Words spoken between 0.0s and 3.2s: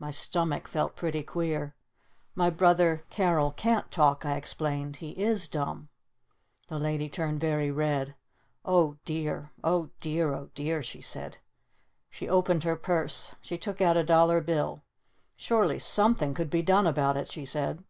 My stomach felt pretty queer. "My brother